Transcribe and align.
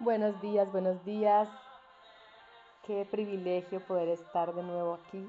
Buenos 0.00 0.40
días, 0.40 0.70
buenos 0.70 1.04
días. 1.04 1.48
Qué 2.86 3.04
privilegio 3.10 3.80
poder 3.80 4.10
estar 4.10 4.54
de 4.54 4.62
nuevo 4.62 4.94
aquí, 4.94 5.28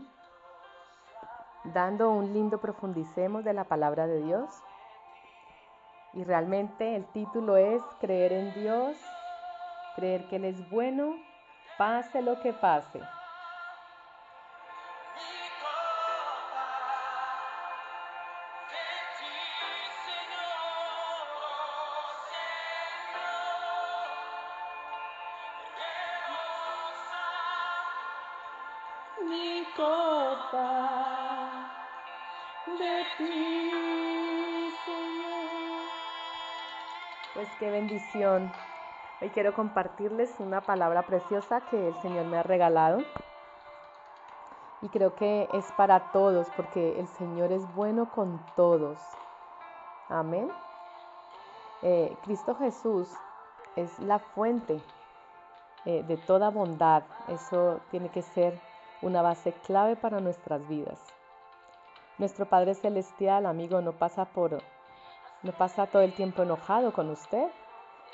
dando 1.63 2.11
un 2.11 2.33
lindo 2.33 2.61
profundicemos 2.61 3.43
de 3.43 3.53
la 3.53 3.63
palabra 3.63 4.05
de 4.05 4.21
Dios. 4.21 4.47
Y 6.13 6.23
realmente 6.23 6.95
el 6.95 7.03
título 7.05 7.57
es 7.57 7.81
Creer 7.99 8.31
en 8.31 8.53
Dios, 8.53 8.95
creer 9.95 10.27
que 10.27 10.35
Él 10.35 10.45
es 10.45 10.69
bueno, 10.69 11.15
pase 11.79 12.21
lo 12.21 12.39
que 12.39 12.53
pase. 12.53 13.01
De 32.77 33.03
ti, 33.17 33.71
Señor. 34.85 35.83
Pues 37.33 37.47
qué 37.59 37.71
bendición. 37.71 38.51
Hoy 39.21 39.29
quiero 39.29 39.53
compartirles 39.53 40.39
una 40.39 40.61
palabra 40.61 41.03
preciosa 41.03 41.61
que 41.61 41.89
el 41.89 41.95
Señor 42.01 42.25
me 42.25 42.37
ha 42.37 42.43
regalado. 42.43 42.99
Y 44.81 44.89
creo 44.89 45.15
que 45.15 45.49
es 45.53 45.65
para 45.73 46.11
todos, 46.11 46.47
porque 46.55 46.99
el 46.99 47.07
Señor 47.07 47.51
es 47.51 47.63
bueno 47.75 48.11
con 48.11 48.39
todos. 48.55 48.97
Amén. 50.07 50.49
Eh, 51.81 52.15
Cristo 52.23 52.55
Jesús 52.55 53.09
es 53.75 53.97
la 53.99 54.19
fuente 54.19 54.79
eh, 55.85 56.03
de 56.03 56.17
toda 56.17 56.49
bondad. 56.49 57.03
Eso 57.27 57.81
tiene 57.91 58.09
que 58.09 58.21
ser 58.21 58.59
una 59.01 59.21
base 59.21 59.53
clave 59.65 59.95
para 59.95 60.19
nuestras 60.19 60.65
vidas. 60.67 61.18
Nuestro 62.19 62.45
Padre 62.45 62.75
Celestial, 62.75 63.45
amigo, 63.45 63.81
no 63.81 63.93
pasa 63.93 64.25
por 64.25 64.61
no 65.41 65.53
pasa 65.53 65.87
todo 65.87 66.01
el 66.01 66.13
tiempo 66.13 66.43
enojado 66.43 66.91
con 66.91 67.09
usted 67.09 67.47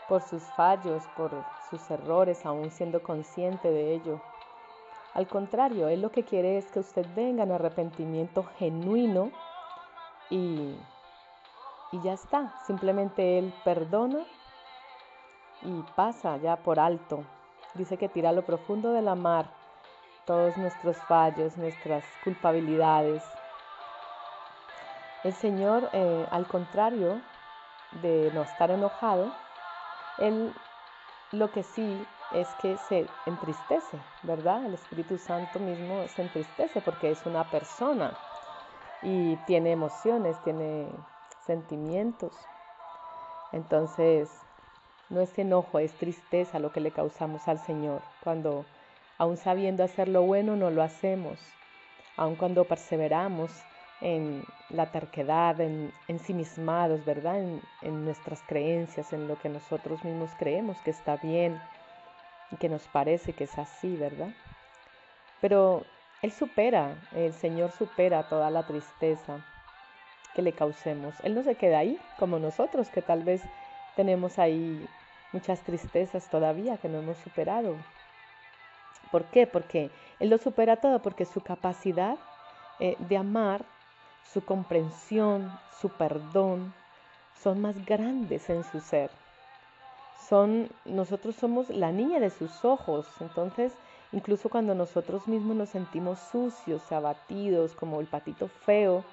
por 0.07 0.21
sus 0.21 0.43
fallos, 0.55 1.03
por 1.17 1.31
sus 1.71 1.89
errores, 1.89 2.45
aún 2.45 2.69
siendo 2.69 3.01
consciente 3.01 3.71
de 3.71 3.95
ello. 3.95 4.21
Al 5.15 5.27
contrario, 5.27 5.87
Él 5.87 6.01
lo 6.01 6.11
que 6.11 6.23
quiere 6.23 6.59
es 6.59 6.71
que 6.71 6.79
usted 6.79 7.07
venga 7.15 7.41
en 7.43 7.51
arrepentimiento 7.51 8.43
genuino 8.43 9.31
y, 10.29 10.75
y 11.91 12.01
ya 12.03 12.13
está. 12.13 12.53
Simplemente 12.67 13.39
Él 13.39 13.51
perdona 13.63 14.23
y 15.63 15.81
pasa 15.95 16.37
ya 16.37 16.57
por 16.57 16.79
alto. 16.79 17.23
Dice 17.73 17.97
que 17.97 18.07
tira 18.07 18.29
a 18.29 18.33
lo 18.33 18.45
profundo 18.45 18.91
de 18.91 19.01
la 19.01 19.15
mar 19.15 19.49
todos 20.25 20.57
nuestros 20.57 20.97
fallos, 21.07 21.57
nuestras 21.57 22.03
culpabilidades. 22.23 23.23
El 25.25 25.33
Señor, 25.33 25.89
eh, 25.91 26.27
al 26.29 26.45
contrario 26.45 27.19
de 27.89 28.29
no 28.31 28.43
estar 28.43 28.69
enojado, 28.69 29.31
Él 30.17 30.53
lo 31.31 31.51
que 31.51 31.63
sí 31.63 32.07
es 32.29 32.53
que 32.53 32.77
se 32.77 33.09
entristece, 33.25 33.99
¿verdad? 34.21 34.63
El 34.67 34.75
Espíritu 34.75 35.17
Santo 35.17 35.59
mismo 35.59 36.07
se 36.07 36.21
entristece 36.21 36.79
porque 36.79 37.09
es 37.09 37.25
una 37.25 37.49
persona 37.49 38.13
y 39.01 39.37
tiene 39.47 39.71
emociones, 39.71 40.37
tiene 40.43 40.91
sentimientos. 41.43 42.31
Entonces, 43.51 44.29
no 45.09 45.21
es 45.21 45.35
enojo, 45.39 45.79
es 45.79 45.97
tristeza 45.97 46.59
lo 46.59 46.71
que 46.71 46.81
le 46.81 46.91
causamos 46.91 47.47
al 47.47 47.57
Señor 47.57 48.03
cuando 48.19 48.67
Aun 49.17 49.37
sabiendo 49.37 49.83
hacer 49.83 50.07
lo 50.09 50.23
bueno, 50.23 50.55
no 50.55 50.69
lo 50.69 50.83
hacemos. 50.83 51.39
Aun 52.17 52.35
cuando 52.35 52.67
perseveramos 52.67 53.65
en 54.01 54.45
la 54.69 54.91
terquedad, 54.91 55.59
en 55.61 55.93
ensimismados, 56.07 57.05
¿verdad? 57.05 57.39
En, 57.39 57.61
en 57.81 58.05
nuestras 58.05 58.43
creencias, 58.43 59.13
en 59.13 59.27
lo 59.27 59.37
que 59.37 59.49
nosotros 59.49 60.03
mismos 60.03 60.35
creemos 60.37 60.81
que 60.81 60.91
está 60.91 61.17
bien 61.17 61.59
y 62.51 62.57
que 62.57 62.69
nos 62.69 62.87
parece 62.87 63.33
que 63.33 63.45
es 63.45 63.57
así, 63.57 63.95
¿verdad? 63.95 64.29
Pero 65.41 65.85
Él 66.21 66.31
supera, 66.31 66.95
el 67.13 67.33
Señor 67.33 67.71
supera 67.71 68.23
toda 68.23 68.49
la 68.49 68.63
tristeza 68.63 69.39
que 70.35 70.41
le 70.41 70.53
causemos. 70.53 71.15
Él 71.23 71.33
no 71.33 71.43
se 71.43 71.55
queda 71.55 71.79
ahí 71.79 71.97
como 72.19 72.39
nosotros, 72.39 72.89
que 72.89 73.01
tal 73.01 73.23
vez 73.23 73.41
tenemos 73.95 74.37
ahí 74.37 74.85
muchas 75.31 75.61
tristezas 75.61 76.29
todavía 76.29 76.77
que 76.77 76.89
no 76.89 76.99
hemos 76.99 77.17
superado. 77.17 77.77
¿Por 79.11 79.23
qué? 79.25 79.47
Porque 79.47 79.89
Él 80.19 80.29
lo 80.29 80.37
supera 80.37 80.77
todo, 80.77 81.01
porque 81.01 81.25
su 81.25 81.41
capacidad 81.41 82.17
eh, 82.79 82.97
de 82.99 83.17
amar, 83.17 83.65
su 84.33 84.43
comprensión, 84.43 85.51
su 85.79 85.89
perdón, 85.89 86.73
son 87.41 87.61
más 87.61 87.85
grandes 87.85 88.49
en 88.49 88.63
su 88.63 88.79
ser. 88.79 89.11
Son, 90.27 90.69
nosotros 90.85 91.35
somos 91.35 91.69
la 91.69 91.91
niña 91.91 92.19
de 92.19 92.29
sus 92.29 92.65
ojos, 92.65 93.07
entonces 93.19 93.73
incluso 94.11 94.49
cuando 94.49 94.73
nosotros 94.73 95.27
mismos 95.27 95.55
nos 95.55 95.69
sentimos 95.69 96.19
sucios, 96.19 96.91
abatidos, 96.91 97.75
como 97.75 97.99
el 98.01 98.07
patito 98.07 98.47
feo 98.47 99.03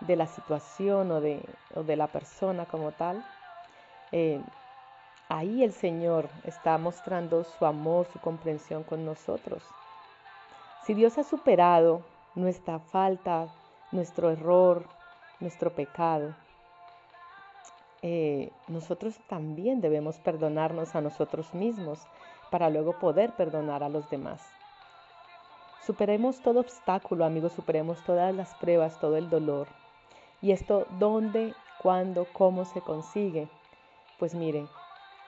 de 0.00 0.16
la 0.16 0.26
situación 0.26 1.10
o 1.12 1.20
de, 1.20 1.42
o 1.74 1.82
de 1.84 1.96
la 1.96 2.08
persona 2.08 2.66
como 2.66 2.92
tal, 2.92 3.24
eh, 4.12 4.42
Ahí 5.28 5.64
el 5.64 5.72
Señor 5.72 6.28
está 6.44 6.78
mostrando 6.78 7.42
su 7.42 7.66
amor, 7.66 8.06
su 8.12 8.20
comprensión 8.20 8.84
con 8.84 9.04
nosotros. 9.04 9.64
Si 10.84 10.94
Dios 10.94 11.18
ha 11.18 11.24
superado 11.24 12.02
nuestra 12.36 12.78
falta, 12.78 13.48
nuestro 13.92 14.30
error, 14.30 14.84
nuestro 15.40 15.74
pecado, 15.74 16.34
eh, 18.02 18.52
nosotros 18.68 19.18
también 19.26 19.80
debemos 19.80 20.18
perdonarnos 20.20 20.94
a 20.94 21.00
nosotros 21.00 21.54
mismos 21.54 22.06
para 22.50 22.70
luego 22.70 22.92
poder 22.98 23.34
perdonar 23.34 23.82
a 23.82 23.88
los 23.88 24.08
demás. 24.10 24.40
Superemos 25.86 26.40
todo 26.40 26.60
obstáculo, 26.60 27.24
amigos, 27.24 27.52
superemos 27.52 28.02
todas 28.04 28.34
las 28.34 28.54
pruebas, 28.54 28.98
todo 28.98 29.16
el 29.16 29.30
dolor. 29.30 29.68
¿Y 30.40 30.52
esto 30.52 30.86
dónde, 30.90 31.54
cuándo, 31.82 32.26
cómo 32.32 32.64
se 32.64 32.80
consigue? 32.82 33.48
Pues 34.18 34.34
miren, 34.34 34.68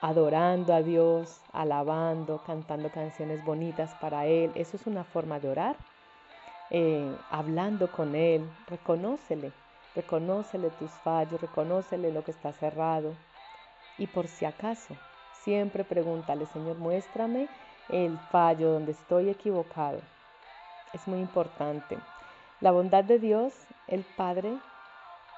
adorando 0.01 0.73
a 0.73 0.81
Dios, 0.81 1.41
alabando, 1.51 2.43
cantando 2.43 2.91
canciones 2.91 3.43
bonitas 3.43 3.95
para 3.95 4.25
Él. 4.25 4.51
Eso 4.55 4.77
es 4.77 4.87
una 4.87 5.03
forma 5.03 5.39
de 5.39 5.49
orar. 5.49 5.77
Eh, 6.71 7.15
hablando 7.31 7.91
con 7.91 8.15
Él, 8.15 8.47
reconócele, 8.67 9.51
reconócele 9.95 10.69
tus 10.71 10.91
fallos, 11.03 11.41
reconócele 11.41 12.11
lo 12.11 12.23
que 12.23 12.31
está 12.31 12.53
cerrado. 12.53 13.15
Y 13.97 14.07
por 14.07 14.27
si 14.27 14.45
acaso, 14.45 14.95
siempre 15.43 15.83
pregúntale, 15.83 16.45
Señor, 16.45 16.77
muéstrame 16.77 17.49
el 17.89 18.17
fallo 18.31 18.71
donde 18.71 18.91
estoy 18.91 19.29
equivocado. 19.29 19.99
Es 20.93 21.07
muy 21.07 21.19
importante. 21.19 21.97
La 22.61 22.71
bondad 22.71 23.03
de 23.03 23.19
Dios, 23.19 23.53
el 23.87 24.03
Padre, 24.03 24.57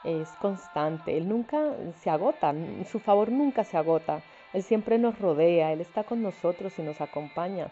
es 0.04 0.30
constante. 0.42 1.18
Él 1.18 1.30
nunca 1.30 1.74
se 2.02 2.10
agota, 2.10 2.54
su 2.90 3.00
favor 3.00 3.32
nunca 3.32 3.64
se 3.64 3.78
agota. 3.78 4.22
Él 4.54 4.64
siempre 4.64 4.98
nos 4.98 5.18
rodea, 5.20 5.72
Él 5.72 5.82
está 5.82 6.04
con 6.04 6.22
nosotros 6.22 6.78
y 6.78 6.82
nos 6.82 7.00
acompaña. 7.00 7.72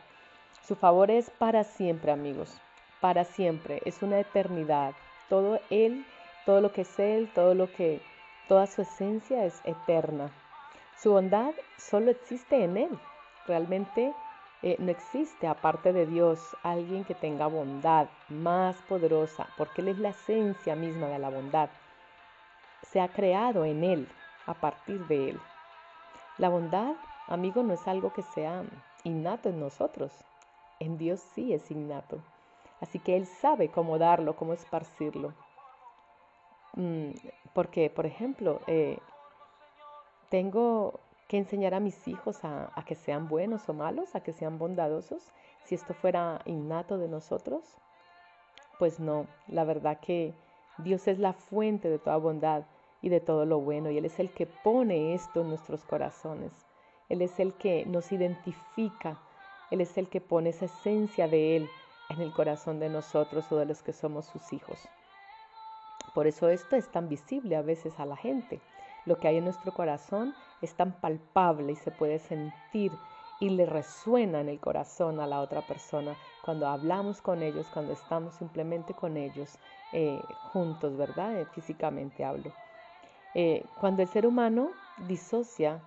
Su 0.62 0.76
favor 0.76 1.12
es 1.12 1.30
para 1.30 1.64
siempre, 1.64 2.12
amigos, 2.12 2.62
para 3.02 3.24
siempre, 3.24 3.82
es 3.86 4.02
una 4.02 4.20
eternidad. 4.20 4.94
Todo 5.30 5.60
Él, 5.70 6.06
todo 6.46 6.62
lo 6.62 6.72
que 6.72 6.82
es 6.82 7.00
Él, 7.00 7.30
todo 7.34 7.54
lo 7.54 7.72
que, 7.72 8.02
toda 8.48 8.68
su 8.68 8.82
esencia 8.82 9.46
es 9.46 9.62
eterna. 9.64 10.32
Su 10.98 11.12
bondad 11.12 11.54
solo 11.78 12.12
existe 12.12 12.64
en 12.64 12.78
Él. 12.78 13.00
Realmente 13.46 14.14
eh, 14.62 14.76
no 14.80 14.92
existe, 14.92 15.48
aparte 15.48 15.94
de 15.94 16.06
Dios, 16.06 16.40
alguien 16.64 17.06
que 17.06 17.16
tenga 17.16 17.48
bondad 17.48 18.10
más 18.28 18.76
poderosa, 18.90 19.48
porque 19.58 19.82
Él 19.82 19.90
es 19.90 20.00
la 20.00 20.10
esencia 20.10 20.76
misma 20.76 21.08
de 21.08 21.20
la 21.20 21.30
bondad. 21.30 21.70
Se 22.82 23.00
ha 23.00 23.08
creado 23.08 23.64
en 23.64 23.84
Él, 23.84 24.10
a 24.46 24.54
partir 24.56 25.06
de 25.08 25.30
Él. 25.30 25.40
La 26.38 26.50
bondad, 26.50 26.96
amigo, 27.28 27.64
no 27.64 27.74
es 27.74 27.88
algo 27.88 28.12
que 28.12 28.24
sea 28.24 28.64
innato 29.04 29.50
en 29.50 29.60
nosotros. 29.60 30.12
En 30.80 30.98
Dios 30.98 31.22
sí 31.34 31.54
es 31.54 31.70
innato. 31.72 32.22
Así 32.82 33.00
que 33.00 33.16
Él 33.16 33.26
sabe 33.26 33.70
cómo 33.70 33.98
darlo, 33.98 34.36
cómo 34.36 34.54
esparcirlo. 34.54 35.34
Mm, 36.74 37.12
porque, 37.54 37.90
por 37.90 38.06
ejemplo, 38.06 38.62
eh, 38.68 39.00
tengo 40.30 41.00
que 41.28 41.38
enseñar 41.38 41.74
a 41.74 41.80
mis 41.80 42.08
hijos 42.08 42.44
a, 42.44 42.72
a, 42.76 42.86
que 42.86 42.96
sean 42.96 43.28
buenos 43.28 43.68
o 43.70 43.74
malos, 43.74 44.16
a 44.16 44.22
que 44.22 44.34
sean 44.34 44.58
bondadosos. 44.58 45.32
Si 45.66 45.76
esto 45.76 45.94
fuera 45.94 46.42
innato 46.46 46.98
de 46.98 47.08
nosotros, 47.08 47.78
pues 48.78 49.00
no. 49.00 49.28
La 49.48 49.66
verdad 49.66 50.00
que 50.00 50.34
Dios 50.78 51.08
es 51.08 51.20
la 51.20 51.34
fuente 51.34 51.90
de 51.90 52.00
toda 52.00 52.18
bondad 52.18 52.64
y 53.02 53.10
de 53.10 53.20
todo 53.20 53.46
lo 53.46 53.60
bueno. 53.60 53.92
Y 53.92 53.98
Él 53.98 54.06
es 54.06 54.20
el 54.20 54.32
que 54.32 54.48
pone 54.48 55.14
esto 55.14 55.42
en 55.42 55.50
nuestros 55.50 55.84
corazones. 55.84 56.52
Él 57.10 57.22
es 57.22 57.40
el 57.40 57.54
que 57.56 57.86
nos 57.86 58.12
identifica, 58.12 59.20
Él 59.72 59.82
es 59.82 59.98
el 59.98 60.10
que 60.10 60.22
pone 60.22 60.50
esa 60.50 60.66
esencia 60.66 61.28
de 61.28 61.58
Él 61.58 61.70
en 62.10 62.22
el 62.22 62.34
corazón 62.34 62.80
de 62.80 62.90
nosotros 62.90 63.52
o 63.52 63.58
de 63.58 63.66
los 63.66 63.82
que 63.84 63.94
somos 63.94 64.26
sus 64.26 64.52
hijos. 64.54 64.90
Por 66.14 66.28
eso 66.28 66.50
esto 66.50 66.76
es 66.76 66.90
tan 66.92 67.08
visible 67.08 67.56
a 67.56 67.62
veces 67.62 68.00
a 68.00 68.06
la 68.06 68.18
gente. 68.18 68.62
Lo 69.06 69.18
que 69.18 69.28
hay 69.28 69.38
en 69.38 69.44
nuestro 69.44 69.74
corazón 69.74 70.36
es 70.62 70.76
tan 70.76 71.00
palpable 71.00 71.74
y 71.74 71.76
se 71.76 71.92
puede 71.92 72.20
sentir 72.20 73.00
y 73.40 73.50
le 73.50 73.66
resuena 73.66 74.42
en 74.42 74.50
el 74.50 74.60
corazón 74.60 75.20
a 75.20 75.28
la 75.28 75.42
otra 75.42 75.66
persona 75.66 76.18
cuando 76.42 76.68
hablamos 76.68 77.22
con 77.22 77.42
ellos, 77.42 77.70
cuando 77.70 77.94
estamos 77.94 78.34
simplemente 78.34 78.94
con 78.94 79.16
ellos 79.16 79.60
eh, 79.92 80.38
juntos, 80.42 80.98
¿verdad? 80.98 81.38
Eh, 81.38 81.46
físicamente 81.46 82.26
hablo. 82.26 82.52
Eh, 83.34 83.70
cuando 83.76 84.02
el 84.02 84.08
ser 84.08 84.26
humano 84.26 84.74
disocia 84.98 85.82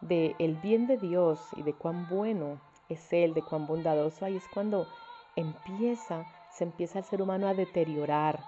del 0.00 0.34
el 0.38 0.56
bien 0.56 0.86
de 0.86 0.96
Dios 0.96 1.50
y 1.52 1.62
de 1.62 1.76
cuán 1.76 2.06
bueno 2.06 2.60
es 2.88 3.12
Él, 3.12 3.34
de 3.34 3.44
cuán 3.44 3.66
bondadoso, 3.66 4.24
ahí 4.24 4.36
es 4.36 4.48
cuando 4.48 4.88
empieza, 5.36 6.24
se 6.50 6.64
empieza 6.64 6.98
el 6.98 7.04
ser 7.04 7.22
humano 7.22 7.46
a 7.46 7.54
deteriorar. 7.54 8.40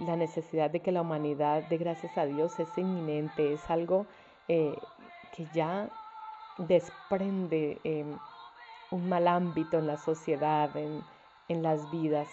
la 0.00 0.16
necesidad 0.16 0.70
de 0.70 0.80
que 0.80 0.92
la 0.92 1.02
humanidad 1.02 1.64
dé 1.64 1.76
gracias 1.76 2.16
a 2.18 2.24
Dios 2.24 2.58
es 2.60 2.78
inminente, 2.78 3.52
es 3.52 3.68
algo 3.68 4.06
que 4.46 5.46
ya 5.52 5.90
desprende 6.58 7.78
em, 7.84 8.18
un 8.90 9.08
mal 9.08 9.28
ámbito 9.28 9.78
en 9.78 9.86
la 9.86 9.96
sociedad, 9.96 10.70
en, 10.76 11.04
las 11.62 11.90
vidas. 11.90 12.28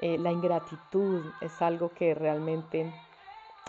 Eh, 0.00 0.18
la 0.18 0.32
ingratitud 0.32 1.24
es 1.40 1.60
algo 1.62 1.90
que 1.90 2.14
realmente 2.14 2.92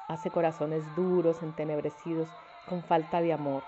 hace 0.08 0.30
corazones 0.30 0.84
duros, 0.96 1.44
entenebrecidos, 1.44 2.30
con 2.68 2.84
falta 2.84 3.22
de 3.22 3.34
amor. 3.34 3.64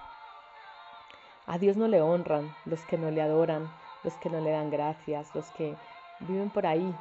A 1.48 1.57
Dios 1.57 1.77
no 1.77 1.88
le 1.88 2.01
honran 2.01 2.56
los 2.65 2.81
que 2.86 2.98
no 2.98 3.12
le 3.12 3.21
adoran, 3.21 3.69
los 4.03 4.18
que 4.18 4.30
no 4.30 4.39
le 4.39 4.51
dan 4.51 4.69
gracias, 4.69 5.33
los 5.36 5.51
que 5.51 5.77
viven 6.19 6.50
por 6.50 6.65
ahí 6.65 6.95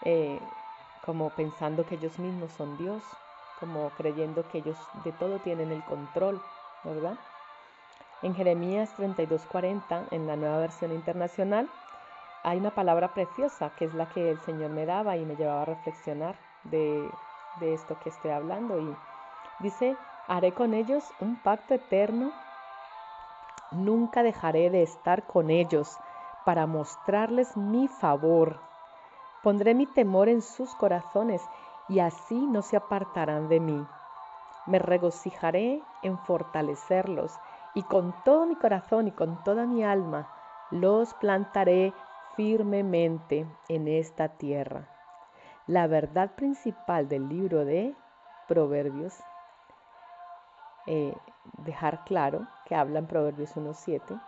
eh, 0.00 0.52
como 1.00 1.34
pensando 1.34 1.86
que 1.86 1.96
ellos 1.96 2.18
mismos 2.18 2.52
son 2.52 2.76
Dios, 2.76 3.16
como 3.54 3.94
creyendo 3.94 4.46
que 4.48 4.58
ellos 4.58 4.90
de 4.92 5.12
todo 5.12 5.40
tienen 5.40 5.72
el 5.72 5.84
control, 5.84 6.42
¿verdad? 6.82 7.18
En 8.22 8.34
Jeremías 8.34 8.94
32:40, 8.94 10.06
en 10.10 10.26
la 10.26 10.36
nueva 10.36 10.58
versión 10.58 10.92
internacional, 10.92 11.70
hay 12.42 12.58
una 12.58 12.74
palabra 12.74 13.14
preciosa 13.14 13.70
que 13.70 13.84
es 13.84 13.94
la 13.94 14.08
que 14.08 14.30
el 14.30 14.40
Señor 14.40 14.70
me 14.70 14.86
daba 14.86 15.16
y 15.16 15.24
me 15.26 15.36
llevaba 15.36 15.62
a 15.62 15.64
reflexionar 15.64 16.36
de, 16.64 17.18
de 17.54 17.74
esto 17.74 17.98
que 17.98 18.08
estoy 18.08 18.30
hablando. 18.30 18.78
Y 18.78 18.98
dice, 19.58 19.98
haré 20.26 20.54
con 20.54 20.74
ellos 20.74 21.14
un 21.18 21.36
pacto 21.36 21.74
eterno, 21.74 22.34
nunca 23.70 24.22
dejaré 24.22 24.70
de 24.70 24.82
estar 24.82 25.26
con 25.26 25.50
ellos 25.50 25.98
para 26.46 26.68
mostrarles 26.68 27.56
mi 27.56 27.88
favor. 27.88 28.60
Pondré 29.42 29.74
mi 29.74 29.84
temor 29.84 30.28
en 30.28 30.42
sus 30.42 30.72
corazones 30.76 31.42
y 31.88 31.98
así 31.98 32.46
no 32.46 32.62
se 32.62 32.76
apartarán 32.76 33.48
de 33.48 33.58
mí. 33.58 33.84
Me 34.66 34.78
regocijaré 34.78 35.82
en 36.02 36.16
fortalecerlos 36.18 37.32
y 37.74 37.82
con 37.82 38.14
todo 38.24 38.46
mi 38.46 38.54
corazón 38.54 39.08
y 39.08 39.10
con 39.10 39.42
toda 39.42 39.66
mi 39.66 39.82
alma 39.82 40.30
los 40.70 41.14
plantaré 41.14 41.92
firmemente 42.36 43.44
en 43.68 43.88
esta 43.88 44.28
tierra. 44.28 44.88
La 45.66 45.88
verdad 45.88 46.36
principal 46.36 47.08
del 47.08 47.28
libro 47.28 47.64
de 47.64 47.96
Proverbios, 48.46 49.18
eh, 50.86 51.12
dejar 51.58 52.04
claro 52.04 52.46
que 52.66 52.76
habla 52.76 53.00
en 53.00 53.08
Proverbios 53.08 53.56
1.7, 53.56 54.20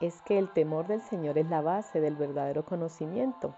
es 0.00 0.22
que 0.22 0.38
el 0.38 0.52
temor 0.52 0.86
del 0.86 1.02
Señor 1.02 1.38
es 1.38 1.48
la 1.48 1.60
base 1.60 2.00
del 2.00 2.16
verdadero 2.16 2.64
conocimiento, 2.64 3.54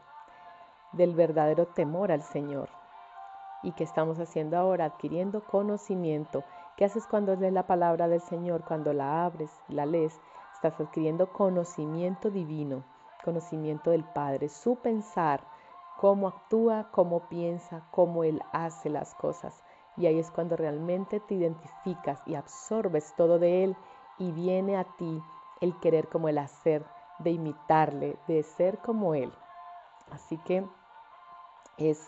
del 0.92 1.14
verdadero 1.14 1.66
temor 1.66 2.12
al 2.12 2.22
Señor. 2.22 2.68
¿Y 3.62 3.72
que 3.72 3.84
estamos 3.84 4.18
haciendo 4.18 4.56
ahora? 4.56 4.86
Adquiriendo 4.86 5.44
conocimiento 5.44 6.44
¿Qué 6.76 6.86
haces 6.86 7.06
cuando 7.06 7.36
lees 7.36 7.52
la 7.52 7.66
palabra 7.66 8.08
del 8.08 8.22
Señor? 8.22 8.64
Cuando 8.64 8.94
la 8.94 9.26
abres, 9.26 9.50
la 9.68 9.84
lees, 9.84 10.18
estás 10.54 10.80
adquiriendo 10.80 11.30
conocimiento 11.30 12.30
divino, 12.30 12.82
conocimiento 13.22 13.90
del 13.90 14.04
Padre, 14.04 14.48
su 14.48 14.76
pensar, 14.76 15.44
cómo 15.98 16.28
actúa, 16.28 16.88
cómo 16.90 17.28
piensa, 17.28 17.86
cómo 17.90 18.24
Él 18.24 18.40
hace 18.52 18.88
las 18.88 19.14
cosas. 19.14 19.62
Y 19.98 20.06
ahí 20.06 20.18
es 20.18 20.30
cuando 20.30 20.56
realmente 20.56 21.20
te 21.20 21.34
identificas 21.34 22.22
y 22.24 22.36
absorbes 22.36 23.14
todo 23.16 23.38
de 23.38 23.64
Él 23.64 23.76
y 24.18 24.32
viene 24.32 24.78
a 24.78 24.84
ti 24.84 25.22
el 25.62 25.78
querer 25.80 26.08
como 26.08 26.28
el 26.28 26.36
hacer, 26.36 26.84
de 27.18 27.30
imitarle, 27.30 28.18
de 28.28 28.42
ser 28.42 28.78
como 28.78 29.14
Él. 29.14 29.32
Así 30.10 30.36
que 30.38 30.66
es 31.78 32.06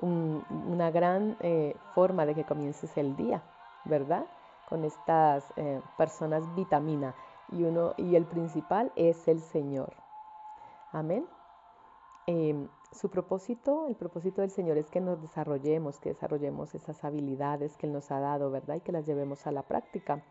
una 0.00 0.90
gran 0.90 1.36
eh, 1.40 1.76
forma 1.94 2.26
de 2.26 2.34
que 2.34 2.44
comiences 2.44 2.96
el 2.98 3.14
día. 3.16 3.42
¿verdad? 3.84 4.26
Con 4.68 4.84
estas 4.84 5.44
eh, 5.56 5.80
personas 5.96 6.42
vitamina 6.54 7.14
y, 7.52 7.64
uno, 7.64 7.94
y 7.96 8.16
el 8.16 8.24
principal 8.24 8.92
es 8.96 9.28
el 9.28 9.40
Señor. 9.40 9.94
Amén. 10.92 11.26
Em, 12.26 12.68
su 12.92 13.10
propósito, 13.10 13.86
el 13.88 13.96
propósito 13.96 14.40
del 14.40 14.50
Señor 14.50 14.78
es 14.78 14.90
que 14.90 15.00
nos 15.00 15.20
desarrollemos, 15.20 15.98
que 15.98 16.10
desarrollemos 16.10 16.74
esas 16.74 17.04
habilidades 17.04 17.76
que 17.76 17.86
Él 17.86 17.92
nos 17.92 18.10
ha 18.10 18.20
dado, 18.20 18.50
¿verdad? 18.50 18.76
Y 18.76 18.80
que 18.80 18.92
las 18.92 19.04
llevemos 19.04 19.46
a 19.46 19.52
la 19.52 19.62
práctica. 19.62 20.22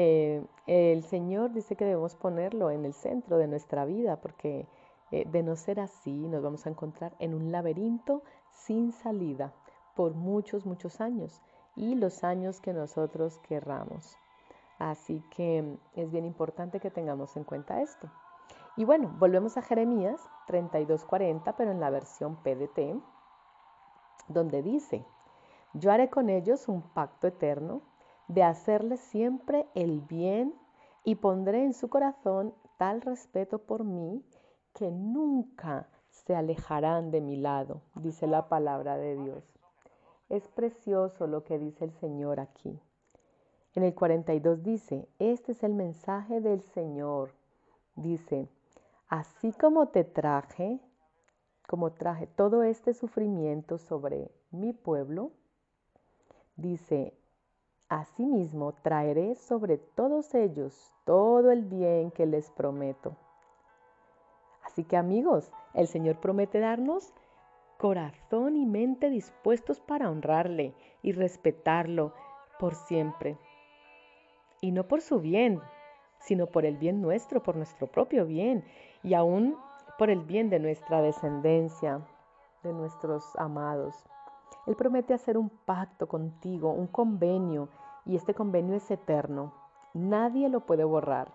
Eh, 0.00 0.46
el 0.68 1.02
Señor 1.02 1.52
dice 1.52 1.74
que 1.74 1.84
debemos 1.84 2.14
ponerlo 2.14 2.70
en 2.70 2.84
el 2.84 2.94
centro 2.94 3.36
de 3.36 3.48
nuestra 3.48 3.84
vida, 3.84 4.20
porque 4.20 4.68
eh, 5.10 5.24
de 5.28 5.42
no 5.42 5.56
ser 5.56 5.80
así 5.80 6.12
nos 6.12 6.40
vamos 6.40 6.64
a 6.64 6.70
encontrar 6.70 7.16
en 7.18 7.34
un 7.34 7.50
laberinto 7.50 8.22
sin 8.52 8.92
salida 8.92 9.52
por 9.96 10.14
muchos, 10.14 10.64
muchos 10.64 11.00
años 11.00 11.42
y 11.74 11.96
los 11.96 12.22
años 12.22 12.60
que 12.60 12.72
nosotros 12.72 13.40
querramos. 13.40 14.16
Así 14.78 15.20
que 15.34 15.76
es 15.96 16.12
bien 16.12 16.24
importante 16.24 16.78
que 16.78 16.92
tengamos 16.92 17.36
en 17.36 17.42
cuenta 17.42 17.82
esto. 17.82 18.08
Y 18.76 18.84
bueno, 18.84 19.12
volvemos 19.18 19.56
a 19.56 19.62
Jeremías 19.62 20.20
32:40, 20.46 21.56
pero 21.56 21.72
en 21.72 21.80
la 21.80 21.90
versión 21.90 22.36
PDT, 22.36 23.02
donde 24.28 24.62
dice, 24.62 25.04
yo 25.72 25.90
haré 25.90 26.08
con 26.08 26.30
ellos 26.30 26.68
un 26.68 26.82
pacto 26.82 27.26
eterno 27.26 27.82
de 28.28 28.42
hacerles 28.42 29.00
siempre 29.00 29.66
el 29.74 30.00
bien 30.00 30.54
y 31.04 31.16
pondré 31.16 31.64
en 31.64 31.72
su 31.72 31.88
corazón 31.88 32.54
tal 32.76 33.00
respeto 33.00 33.58
por 33.58 33.84
mí 33.84 34.22
que 34.74 34.90
nunca 34.90 35.88
se 36.10 36.36
alejarán 36.36 37.10
de 37.10 37.20
mi 37.20 37.36
lado, 37.36 37.82
dice 37.94 38.26
la 38.26 38.48
palabra 38.48 38.96
de 38.96 39.16
Dios. 39.16 39.44
Es 40.28 40.46
precioso 40.48 41.26
lo 41.26 41.42
que 41.42 41.58
dice 41.58 41.84
el 41.86 41.92
Señor 41.92 42.38
aquí. 42.38 42.78
En 43.74 43.82
el 43.82 43.94
42 43.94 44.62
dice, 44.62 45.08
este 45.18 45.52
es 45.52 45.62
el 45.62 45.74
mensaje 45.74 46.40
del 46.40 46.62
Señor. 46.62 47.32
Dice, 47.96 48.48
así 49.08 49.52
como 49.52 49.88
te 49.88 50.04
traje, 50.04 50.80
como 51.66 51.92
traje 51.92 52.26
todo 52.26 52.62
este 52.62 52.92
sufrimiento 52.92 53.78
sobre 53.78 54.30
mi 54.50 54.72
pueblo, 54.72 55.32
dice, 56.56 57.17
asimismo 57.88 58.72
traeré 58.82 59.34
sobre 59.34 59.78
todos 59.78 60.34
ellos 60.34 60.92
todo 61.04 61.50
el 61.50 61.64
bien 61.64 62.10
que 62.10 62.26
les 62.26 62.50
prometo. 62.50 63.16
Así 64.62 64.84
que 64.84 64.96
amigos, 64.96 65.50
el 65.74 65.88
Señor 65.88 66.20
promete 66.20 66.60
darnos 66.60 67.14
corazón 67.78 68.56
y 68.56 68.66
mente 68.66 69.08
dispuestos 69.08 69.80
para 69.80 70.10
honrarle 70.10 70.74
y 71.02 71.12
respetarlo 71.12 72.12
por 72.58 72.74
siempre. 72.74 73.38
Y 74.60 74.72
no 74.72 74.86
por 74.88 75.00
su 75.00 75.20
bien, 75.20 75.60
sino 76.18 76.48
por 76.48 76.66
el 76.66 76.76
bien 76.76 77.00
nuestro, 77.00 77.42
por 77.42 77.56
nuestro 77.56 77.86
propio 77.86 78.26
bien 78.26 78.64
y 79.02 79.14
aún 79.14 79.56
por 79.98 80.10
el 80.10 80.20
bien 80.20 80.50
de 80.50 80.58
nuestra 80.58 81.00
descendencia, 81.00 82.06
de 82.62 82.72
nuestros 82.72 83.24
amados. 83.36 84.04
Él 84.66 84.76
promete 84.76 85.14
hacer 85.14 85.38
un 85.38 85.48
pacto 85.48 86.08
contigo, 86.08 86.72
un 86.72 86.86
convenio, 86.86 87.68
y 88.04 88.16
este 88.16 88.34
convenio 88.34 88.74
es 88.74 88.90
eterno. 88.90 89.52
Nadie 89.94 90.48
lo 90.48 90.60
puede 90.60 90.84
borrar, 90.84 91.32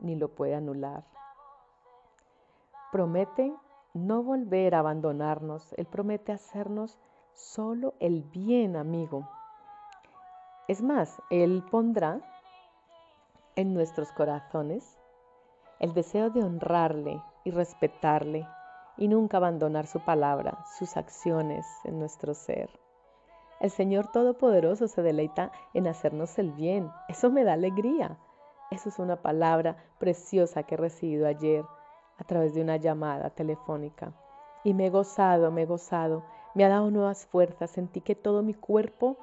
ni 0.00 0.16
lo 0.16 0.28
puede 0.34 0.54
anular. 0.54 1.04
Promete 2.92 3.54
no 3.94 4.22
volver 4.22 4.74
a 4.74 4.80
abandonarnos. 4.80 5.72
Él 5.74 5.86
promete 5.86 6.32
hacernos 6.32 6.98
solo 7.34 7.94
el 8.00 8.22
bien, 8.22 8.76
amigo. 8.76 9.28
Es 10.68 10.82
más, 10.82 11.20
Él 11.30 11.64
pondrá 11.70 12.20
en 13.56 13.74
nuestros 13.74 14.12
corazones 14.12 14.98
el 15.78 15.94
deseo 15.94 16.30
de 16.30 16.42
honrarle 16.42 17.22
y 17.44 17.50
respetarle 17.50 18.46
y 18.98 19.08
nunca 19.08 19.38
abandonar 19.38 19.86
su 19.86 20.00
palabra, 20.00 20.64
sus 20.78 20.96
acciones 20.96 21.66
en 21.84 21.98
nuestro 21.98 22.34
ser. 22.34 22.68
El 23.60 23.70
Señor 23.70 24.12
Todopoderoso 24.12 24.86
se 24.86 25.02
deleita 25.02 25.50
en 25.74 25.88
hacernos 25.88 26.38
el 26.38 26.52
bien. 26.52 26.90
Eso 27.08 27.30
me 27.30 27.44
da 27.44 27.54
alegría. 27.54 28.18
Eso 28.70 28.88
es 28.88 28.98
una 28.98 29.22
palabra 29.22 29.76
preciosa 29.98 30.62
que 30.62 30.74
he 30.74 30.78
recibido 30.78 31.26
ayer 31.26 31.64
a 32.18 32.24
través 32.24 32.54
de 32.54 32.60
una 32.60 32.76
llamada 32.76 33.30
telefónica. 33.30 34.12
Y 34.62 34.74
me 34.74 34.86
he 34.86 34.90
gozado, 34.90 35.50
me 35.50 35.62
he 35.62 35.66
gozado. 35.66 36.24
Me 36.54 36.64
ha 36.64 36.68
dado 36.68 36.90
nuevas 36.90 37.26
fuerzas. 37.26 37.70
Sentí 37.70 38.00
que 38.00 38.14
todo 38.14 38.42
mi 38.42 38.54
cuerpo 38.54 39.16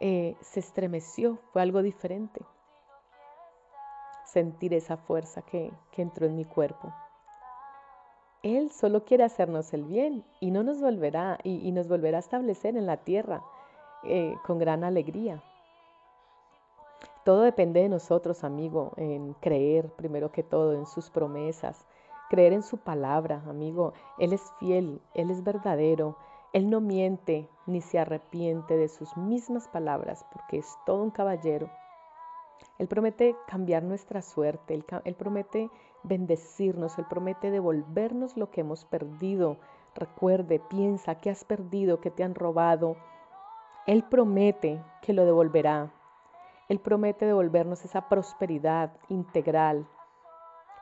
eh, 0.00 0.36
se 0.40 0.60
estremeció. 0.60 1.38
Fue 1.52 1.62
algo 1.62 1.82
diferente. 1.82 2.40
Sentir 4.26 4.74
esa 4.74 4.96
fuerza 4.96 5.42
que, 5.42 5.72
entró 5.96 6.26
en 6.26 6.36
mi 6.36 6.44
cuerpo. 6.44 6.92
Él 8.42 8.72
solo 8.72 9.04
quiere 9.04 9.22
hacernos 9.22 9.72
el 9.72 9.84
bien 9.84 10.24
y 10.40 10.50
no 10.50 10.64
nos 10.64 10.80
volverá 10.80 11.38
y, 11.44 11.70
nos 11.70 11.86
volverá 11.86 12.18
a 12.18 12.20
establecer 12.20 12.76
en 12.76 12.86
la 12.86 12.96
tierra 12.96 13.42
eh, 14.02 14.34
con 14.44 14.58
gran 14.58 14.82
alegría. 14.82 15.42
Todo 17.24 17.42
depende 17.42 17.80
de 17.80 17.88
nosotros, 17.88 18.42
amigo, 18.42 18.94
en 18.96 19.34
creer 19.34 19.92
primero 19.92 20.32
que 20.32 20.42
todo 20.42 20.72
en 20.72 20.86
sus 20.86 21.08
promesas, 21.08 21.86
creer 22.30 22.52
en 22.52 22.64
su 22.64 22.78
palabra, 22.78 23.44
amigo. 23.46 23.92
Él 24.18 24.32
es 24.32 24.42
fiel, 24.58 25.00
Él 25.14 25.30
es 25.30 25.44
verdadero, 25.44 26.16
Él 26.52 26.68
no 26.68 26.80
miente 26.80 27.48
ni 27.66 27.80
se 27.80 28.00
arrepiente 28.00 28.76
de 28.76 28.88
sus 28.88 29.16
mismas 29.16 29.68
palabras 29.68 30.26
porque 30.32 30.58
es 30.58 30.76
todo 30.84 31.00
un 31.00 31.12
caballero. 31.12 31.70
Él 32.78 32.88
promete 32.88 33.36
cambiar 33.46 33.84
nuestra 33.84 34.20
suerte, 34.20 34.74
él, 34.74 34.84
él, 35.04 35.14
promete 35.14 35.70
bendecirnos, 36.02 36.98
Él 36.98 37.06
promete 37.08 37.50
devolvernos 37.50 38.36
lo 38.36 38.50
que 38.50 38.62
hemos 38.62 38.84
perdido. 38.84 39.58
Recuerde, 39.94 40.58
piensa 40.58 41.16
que 41.16 41.30
has 41.30 41.44
perdido, 41.44 42.00
que 42.00 42.10
te 42.10 42.24
han 42.24 42.34
robado. 42.34 42.96
Él 43.86 44.04
promete 44.04 44.82
que 45.02 45.12
lo 45.12 45.24
devolverá. 45.24 45.92
Él 46.68 46.80
promete 46.80 47.26
devolvernos 47.26 47.84
esa 47.84 48.08
prosperidad 48.08 48.92
integral, 49.08 49.86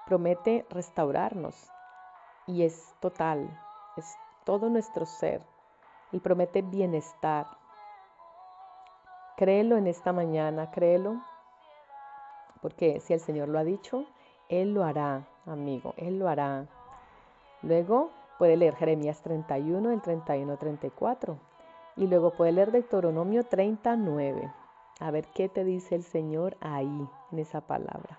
promete 0.07 0.67
restaurarnos 0.71 1.71
y 2.47 2.63
es 2.63 2.95
total, 3.01 3.59
es 3.97 4.17
todo 4.45 4.69
nuestro 4.69 5.07
ser. 5.07 5.43
Él 6.13 6.21
promete 6.21 6.63
bienestar. 6.63 7.47
Créelo 9.37 9.77
en 9.77 9.87
esta 9.87 10.13
mañana, 10.13 10.71
créelo, 10.71 11.21
porque 12.61 13.01
si 13.01 13.13
el 13.13 13.21
Señor 13.21 13.49
lo 13.49 13.59
ha 13.59 13.65
dicho, 13.65 14.05
Él 14.51 14.75
lo 14.75 14.83
hará, 14.83 15.29
amigo, 15.47 15.95
Él 15.97 16.19
lo 16.19 16.29
hará. 16.29 16.67
Luego 17.63 18.11
puede 18.37 18.57
leer 18.57 18.75
Jeremías 18.75 19.23
31, 19.23 19.93
el 19.93 20.03
31, 20.03 20.57
34. 20.57 21.39
Y 21.97 22.09
luego 22.09 22.33
puede 22.33 22.51
leer 22.51 22.73
Deuteronomio 22.73 23.45
39. 23.45 24.53
A 24.99 25.11
ver 25.13 25.29
qué 25.29 25.49
te 25.49 25.63
dice 25.63 25.95
el 25.95 26.03
Señor 26.03 26.57
ahí, 26.61 27.09
en 27.31 27.39
esa 27.39 27.61
palabra. 27.61 28.19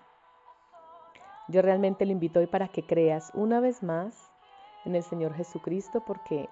Yo 1.49 1.61
realmente 1.61 2.05
le 2.05 2.13
invito 2.13 2.39
hoy 2.39 2.47
para 2.47 2.69
que 2.69 2.85
creas 2.85 3.31
una 3.33 3.59
vez 3.59 3.83
más 3.83 4.31
en 4.85 4.95
el 4.95 5.03
Señor 5.03 5.33
Jesucristo 5.33 6.01
porque 6.05 6.47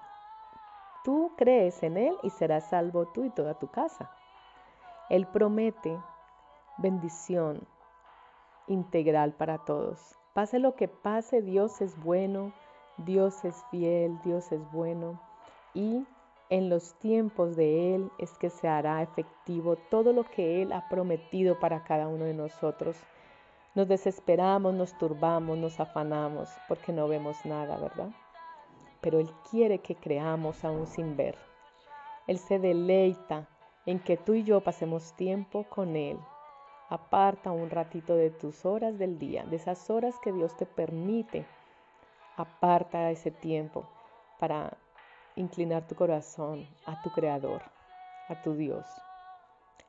tú 1.05 1.31
crees 1.37 1.81
en 1.83 1.95
Él 1.95 2.17
y 2.21 2.31
serás 2.31 2.69
salvo 2.69 3.07
tú 3.07 3.23
y 3.23 3.29
toda 3.29 3.53
tu 3.53 3.67
casa. 3.67 4.11
Él 5.09 5.25
promete 5.25 5.97
bendición 6.77 7.65
integral 8.69 9.33
para 9.33 9.57
todos. 9.59 10.15
Pase 10.33 10.59
lo 10.59 10.75
que 10.75 10.87
pase, 10.87 11.41
Dios 11.41 11.81
es 11.81 12.01
bueno, 12.01 12.53
Dios 12.97 13.43
es 13.43 13.55
fiel, 13.71 14.17
Dios 14.23 14.51
es 14.51 14.71
bueno 14.71 15.19
y 15.73 16.05
en 16.49 16.69
los 16.69 16.93
tiempos 16.95 17.55
de 17.55 17.95
Él 17.95 18.11
es 18.17 18.37
que 18.37 18.49
se 18.49 18.67
hará 18.67 19.03
efectivo 19.03 19.75
todo 19.91 20.13
lo 20.13 20.23
que 20.23 20.61
Él 20.61 20.71
ha 20.71 20.89
prometido 20.89 21.59
para 21.59 21.83
cada 21.83 22.07
uno 22.07 22.25
de 22.25 22.33
nosotros. 22.33 22.97
Nos 23.75 23.87
desesperamos, 23.87 24.73
nos 24.73 24.97
turbamos, 24.97 25.57
nos 25.57 25.79
afanamos 25.79 26.49
porque 26.67 26.91
no 26.91 27.07
vemos 27.07 27.37
nada, 27.45 27.77
¿verdad? 27.77 28.09
Pero 28.99 29.19
Él 29.19 29.29
quiere 29.49 29.79
que 29.79 29.95
creamos 29.95 30.65
aún 30.65 30.87
sin 30.87 31.15
ver. 31.15 31.37
Él 32.25 32.39
se 32.39 32.57
deleita 32.57 33.47
en 33.85 33.99
que 33.99 34.17
tú 34.17 34.33
y 34.33 34.43
yo 34.43 34.61
pasemos 34.61 35.13
tiempo 35.13 35.65
con 35.69 35.95
Él. 35.95 36.19
Aparta 36.89 37.51
un 37.51 37.69
ratito 37.69 38.15
de 38.15 38.31
tus 38.31 38.65
horas 38.65 38.97
del 38.97 39.19
día, 39.19 39.43
de 39.45 39.57
esas 39.57 39.91
horas 39.91 40.15
que 40.23 40.33
Dios 40.33 40.57
te 40.57 40.65
permite. 40.65 41.45
Aparta 42.35 43.11
ese 43.11 43.29
tiempo 43.29 43.87
para 44.39 44.75
inclinar 45.35 45.87
tu 45.87 45.93
corazón 45.93 46.67
a 46.87 46.99
tu 47.03 47.11
Creador, 47.11 47.61
a 48.27 48.41
tu 48.41 48.55
Dios. 48.55 48.87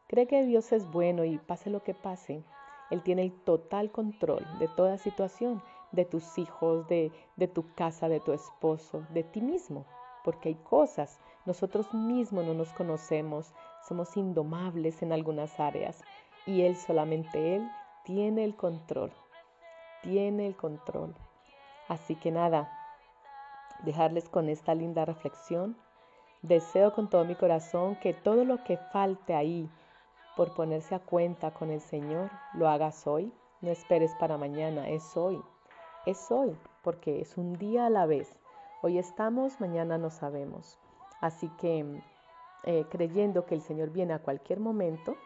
Cree 0.08 0.26
que 0.26 0.44
Dios 0.44 0.72
es 0.72 0.90
bueno 0.90 1.24
y 1.24 1.38
pase 1.38 1.70
lo 1.70 1.82
que 1.82 1.94
pase, 1.94 2.44
Él 2.90 3.02
tiene 3.02 3.22
el 3.22 3.32
total 3.44 3.90
control 3.90 4.46
de 4.58 4.68
toda 4.68 4.98
situación, 4.98 5.62
de 5.92 6.04
tus 6.04 6.36
hijos, 6.36 6.86
de, 6.88 7.12
de 7.36 7.48
tu 7.48 7.72
casa, 7.74 8.10
de 8.10 8.20
tu 8.20 8.32
esposo, 8.32 9.06
de 9.08 9.22
ti 9.22 9.40
mismo, 9.40 9.86
porque 10.22 10.50
hay 10.50 10.54
cosas, 10.56 11.18
nosotros 11.46 11.94
mismos 11.94 12.44
no 12.44 12.52
nos 12.52 12.72
conocemos, 12.74 13.54
somos 13.88 14.18
indomables 14.18 15.00
en 15.00 15.12
algunas 15.12 15.58
áreas 15.58 16.02
y 16.46 16.62
Él 16.62 16.76
solamente 16.76 17.56
Él 17.56 17.70
tiene 18.04 18.44
el 18.44 18.56
control, 18.56 19.12
tiene 20.02 20.46
el 20.46 20.56
control. 20.56 21.14
Así 21.88 22.14
que 22.16 22.30
nada, 22.30 22.70
dejarles 23.84 24.28
con 24.28 24.48
esta 24.48 24.74
linda 24.74 25.04
reflexión. 25.04 25.76
Deseo 26.42 26.94
con 26.94 27.10
todo 27.10 27.24
mi 27.24 27.34
corazón 27.34 27.96
que 27.96 28.14
todo 28.14 28.44
lo 28.44 28.64
que 28.64 28.78
falte 28.92 29.34
ahí 29.34 29.68
por 30.36 30.54
ponerse 30.54 30.94
a 30.94 31.00
cuenta 31.00 31.52
con 31.52 31.70
el 31.70 31.80
Señor, 31.80 32.30
lo 32.54 32.68
hagas 32.68 33.06
hoy. 33.06 33.32
No 33.60 33.70
esperes 33.70 34.14
para 34.14 34.38
mañana, 34.38 34.88
es 34.88 35.16
hoy. 35.16 35.42
Es 36.06 36.30
hoy, 36.30 36.56
porque 36.82 37.20
es 37.20 37.36
un 37.36 37.58
día 37.58 37.86
a 37.86 37.90
la 37.90 38.06
vez. 38.06 38.34
Hoy 38.80 38.96
estamos, 38.96 39.60
mañana 39.60 39.98
no 39.98 40.08
sabemos. 40.08 40.78
Así 41.20 41.50
que 41.58 42.00
eh, 42.64 42.86
creyendo 42.90 43.44
que 43.44 43.54
el 43.54 43.60
Señor 43.60 43.90
viene 43.90 44.14
a 44.14 44.22
cualquier 44.22 44.60
momento, 44.60 45.16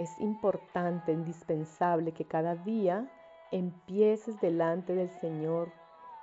es 0.00 0.18
importante, 0.18 1.12
indispensable 1.12 2.12
que 2.12 2.24
cada 2.24 2.54
día 2.54 3.06
empieces 3.50 4.40
delante 4.40 4.94
del 4.94 5.10
Señor 5.10 5.70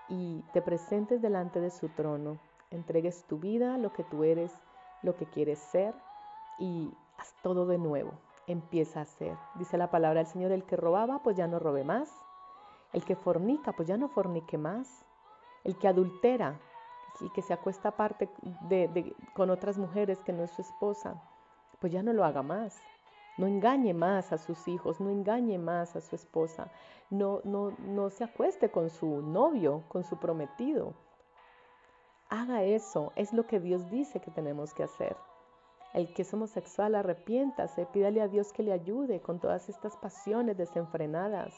y 0.10 0.41
te 0.51 0.63
presentes 0.63 1.22
delante 1.22 1.62
de 1.62 1.69
su 1.69 1.88
trono, 1.89 2.39
entregues 2.72 3.24
tu 3.25 3.38
vida, 3.38 3.77
lo 3.77 3.93
que 3.93 4.03
tú 4.03 4.24
eres, 4.24 4.51
lo 5.03 5.15
que 5.15 5.27
quieres 5.27 5.60
ser 5.60 5.93
y 6.57 6.91
haz 7.19 7.36
todo 7.43 7.67
de 7.67 7.77
nuevo. 7.77 8.13
Empieza 8.48 9.00
a 9.00 9.03
hacer. 9.03 9.38
Dice 9.55 9.77
la 9.77 9.91
palabra 9.91 10.22
del 10.22 10.31
Señor, 10.31 10.51
el 10.51 10.63
que 10.63 10.75
robaba, 10.75 11.19
pues 11.19 11.38
ya 11.38 11.46
no 11.46 11.60
robe 11.60 11.84
más. 11.84 12.10
El 12.93 13.05
que 13.05 13.15
fornica, 13.15 13.74
pues 13.74 13.88
ya 13.88 13.98
no 13.98 14.07
fornique 14.07 14.57
más. 14.57 15.05
El 15.63 15.77
que 15.77 15.88
adultera 15.88 16.60
y 17.19 17.29
que 17.29 17.43
se 17.43 17.53
acuesta 17.53 17.89
aparte 17.89 18.27
de, 18.62 19.15
con 19.36 19.51
otras 19.51 19.77
mujeres 19.77 20.24
que 20.24 20.34
no 20.34 20.43
es 20.43 20.51
su 20.51 20.63
esposa, 20.63 21.22
pues 21.79 21.93
ya 21.93 22.01
no 22.01 22.12
lo 22.13 22.25
haga 22.25 22.41
más. 22.41 22.81
No 23.38 23.46
engañe 23.46 23.94
más 23.94 24.34
a 24.34 24.38
sus 24.38 24.67
hijos, 24.67 25.00
no 25.00 25.10
engañe 25.10 25.60
más 25.60 25.96
a 25.96 26.01
su 26.01 26.15
esposa, 26.15 26.72
no, 27.10 27.41
no, 27.44 27.72
no 27.79 28.10
se 28.10 28.24
acueste 28.24 28.72
con 28.72 28.89
su 28.89 29.22
novio, 29.22 29.84
con 29.88 30.03
su 30.03 30.17
prometido. 30.17 30.94
Haga 32.29 32.63
eso, 32.63 33.13
es 33.15 33.32
lo 33.34 33.46
que 33.46 33.60
Dios 33.60 33.89
dice 33.89 34.20
que 34.20 34.32
tenemos 34.32 34.74
que 34.74 34.84
hacer. 34.84 35.15
El 35.94 36.13
que 36.13 36.24
es 36.24 36.34
homosexual, 36.34 36.96
arrepiéntase, 36.96 37.86
pídale 37.86 38.22
a 38.22 38.27
Dios 38.27 38.51
que 38.51 38.63
le 38.63 38.74
ayude 38.74 39.22
con 39.22 39.39
todas 39.39 39.70
estas 39.70 39.96
pasiones 39.98 40.58
desenfrenadas. 40.58 41.53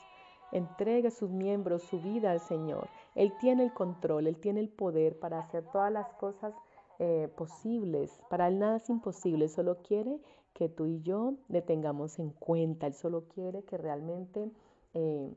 Entregue 0.52 1.12
sus 1.12 1.30
miembros, 1.32 1.84
su 1.84 2.00
vida 2.00 2.32
al 2.32 2.40
Señor. 2.40 2.88
Él 3.16 3.34
tiene 3.40 3.64
el 3.64 3.74
control, 3.74 4.28
Él 4.28 4.40
tiene 4.40 4.60
el 4.60 4.70
poder 4.70 5.20
para 5.20 5.40
hacer 5.40 5.66
todas 5.72 5.92
las 5.92 6.14
cosas 6.14 6.54
eh, 7.00 7.32
posibles. 7.36 8.22
Para 8.30 8.48
Él 8.48 8.60
nada 8.60 8.78
es 8.78 8.90
imposible, 8.90 9.48
solo 9.48 9.82
quiere 9.82 10.20
que 10.54 10.70
tú 10.70 10.86
y 10.86 11.02
yo 11.02 11.34
le 11.48 11.62
tengamos 11.62 12.20
en 12.20 12.32
cuenta. 12.32 12.88
Él 12.88 12.94
solo 12.94 13.28
quiere 13.28 13.64
que 13.64 13.78
realmente 13.78 14.52
eh, 14.94 15.34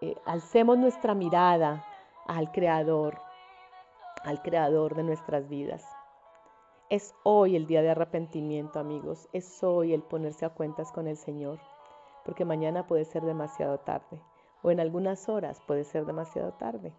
eh, 0.00 0.14
alcemos 0.24 0.78
nuestra 0.78 1.14
mirada 1.14 1.84
al 2.26 2.52
Creador, 2.52 3.18
al 4.24 4.42
Creador 4.42 4.94
de 4.94 5.02
nuestras 5.02 5.48
vidas. 5.48 5.84
Es 6.88 7.14
hoy 7.24 7.56
el 7.56 7.66
día 7.66 7.82
de 7.82 7.90
arrepentimiento, 7.90 8.78
amigos. 8.78 9.28
Es 9.32 9.62
hoy 9.62 9.94
el 9.94 10.02
ponerse 10.02 10.44
a 10.44 10.50
cuentas 10.50 10.92
con 10.92 11.08
el 11.08 11.16
Señor, 11.16 11.58
porque 12.24 12.44
mañana 12.44 12.86
puede 12.86 13.04
ser 13.04 13.22
demasiado 13.22 13.78
tarde 13.78 14.20
o 14.62 14.70
en 14.70 14.80
algunas 14.80 15.28
horas 15.28 15.60
puede 15.66 15.84
ser 15.84 16.06
demasiado 16.06 16.52
tarde. 16.52 16.92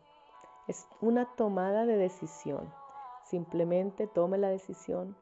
Es 0.68 0.88
una 1.02 1.26
tomada 1.36 1.86
de 1.86 1.98
decisión. 1.98 2.72
Simplemente 3.24 4.08
tome 4.08 4.38
la 4.38 4.50
decisión 4.50 5.16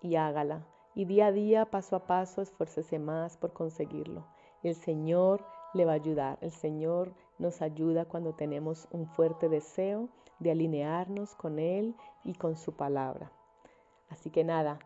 y 0.00 0.16
hágala. 0.16 0.64
Y 0.94 1.04
día 1.04 1.26
a 1.26 1.32
día, 1.32 1.66
paso 1.66 1.96
a 1.96 2.06
paso, 2.06 2.42
esfuércese 2.42 2.98
más 2.98 3.36
por 3.36 3.52
conseguirlo. 3.52 4.26
El 4.62 4.74
Señor 4.74 5.44
le 5.72 5.84
va 5.84 5.92
a 5.92 5.96
ayudar. 5.96 6.38
El 6.40 6.50
Señor 6.50 7.14
nos 7.38 7.62
ayuda 7.62 8.04
cuando 8.04 8.34
tenemos 8.34 8.88
un 8.90 9.06
fuerte 9.06 9.48
deseo 9.48 10.08
de 10.40 10.50
alinearnos 10.50 11.34
con 11.36 11.58
Él 11.58 11.94
y 12.24 12.34
con 12.34 12.56
su 12.56 12.72
palabra. 12.72 13.30
Así 14.08 14.30
que 14.30 14.44
nada, 14.44 14.78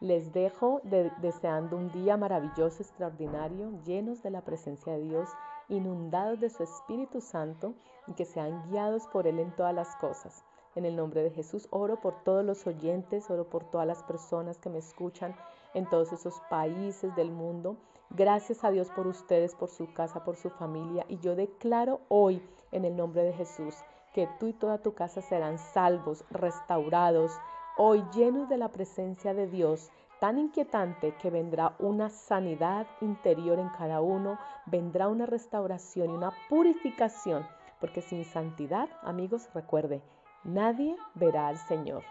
Les 0.00 0.32
dejo 0.32 0.80
deseando 1.20 1.76
un 1.76 1.92
día 1.92 2.16
maravilloso, 2.16 2.82
extraordinario, 2.82 3.70
llenos 3.84 4.20
de 4.20 4.30
la 4.30 4.40
presencia 4.40 4.94
de 4.94 5.02
Dios, 5.02 5.28
inundados 5.68 6.40
de 6.40 6.50
su 6.50 6.64
Espíritu 6.64 7.20
Santo 7.20 7.74
y 8.08 8.14
que 8.14 8.24
sean 8.24 8.68
guiados 8.68 9.06
por 9.12 9.28
Él 9.28 9.38
en 9.38 9.54
todas 9.54 9.72
las 9.72 9.94
cosas. 10.00 10.44
En 10.74 10.86
el 10.86 10.96
nombre 10.96 11.22
de 11.22 11.30
Jesús 11.30 11.68
oro 11.70 12.00
por 12.00 12.24
todos 12.24 12.44
los 12.44 12.66
oyentes, 12.66 13.28
oro 13.30 13.48
por 13.48 13.64
todas 13.64 13.86
las 13.86 14.02
personas 14.04 14.58
que 14.58 14.70
me 14.70 14.78
escuchan 14.78 15.36
en 15.74 15.88
todos 15.88 16.12
esos 16.12 16.40
países 16.48 17.14
del 17.14 17.30
mundo. 17.30 17.76
Gracias 18.10 18.64
a 18.64 18.70
Dios 18.70 18.90
por 18.90 19.06
ustedes, 19.06 19.54
por 19.54 19.68
su 19.68 19.92
casa, 19.92 20.24
por 20.24 20.36
su 20.36 20.48
familia. 20.48 21.04
Y 21.08 21.18
yo 21.18 21.36
declaro 21.36 22.00
hoy 22.08 22.42
en 22.70 22.84
el 22.84 22.96
nombre 22.96 23.22
de 23.22 23.32
Jesús 23.34 23.74
que 24.14 24.28
tú 24.38 24.46
y 24.46 24.52
toda 24.52 24.78
tu 24.78 24.94
casa 24.94 25.22
serán 25.22 25.58
salvos, 25.58 26.24
restaurados, 26.30 27.32
hoy 27.76 28.04
llenos 28.14 28.48
de 28.48 28.58
la 28.58 28.68
presencia 28.68 29.32
de 29.34 29.46
Dios, 29.46 29.90
tan 30.20 30.38
inquietante 30.38 31.16
que 31.16 31.30
vendrá 31.30 31.74
una 31.78 32.10
sanidad 32.10 32.86
interior 33.00 33.58
en 33.58 33.70
cada 33.70 34.00
uno, 34.00 34.38
vendrá 34.66 35.08
una 35.08 35.26
restauración 35.26 36.10
y 36.10 36.12
una 36.12 36.32
purificación, 36.48 37.46
porque 37.80 38.02
sin 38.02 38.24
santidad, 38.24 38.88
amigos, 39.02 39.48
recuerde, 39.54 40.02
nadie 40.44 40.96
verá 41.14 41.48
al 41.48 41.58
Señor. 41.58 42.04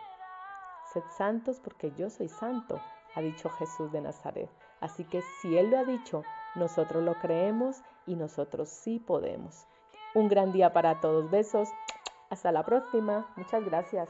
Sed 0.94 1.04
santos 1.18 1.60
porque 1.60 1.92
yo 1.98 2.10
soy 2.10 2.28
santo, 2.28 2.80
ha 3.16 3.22
dicho 3.22 3.50
Jesús 3.50 3.92
de 3.92 4.02
Nazaret. 4.02 4.50
Así 4.80 5.04
que 5.06 5.22
si 5.42 5.58
Él 5.58 5.70
lo 5.70 5.78
ha 5.78 5.84
dicho, 5.84 6.24
nosotros 6.56 7.04
lo 7.04 7.16
creemos 7.16 7.82
y 8.06 8.16
nosotros 8.16 8.70
sí 8.70 9.00
podemos. 9.00 9.68
Un 10.14 10.28
gran 10.28 10.52
día 10.52 10.74
para 10.74 11.00
todos. 11.00 11.30
Besos. 11.32 11.70
Hasta 12.30 12.52
la 12.52 12.66
próxima. 12.66 13.32
Muchas 13.38 13.64
gracias. 13.64 14.10